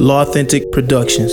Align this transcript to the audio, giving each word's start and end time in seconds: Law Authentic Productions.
Law 0.00 0.22
Authentic 0.22 0.72
Productions. 0.72 1.30